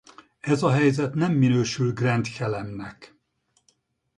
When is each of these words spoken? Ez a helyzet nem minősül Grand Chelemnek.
Ez 0.39 0.63
a 0.63 0.71
helyzet 0.71 1.13
nem 1.13 1.33
minősül 1.33 1.93
Grand 1.93 2.25
Chelemnek. 2.25 3.15